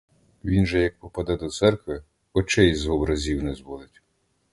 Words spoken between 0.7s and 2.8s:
як попаде до церкви— очей